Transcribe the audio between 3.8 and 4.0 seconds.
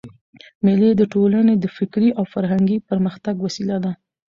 ده.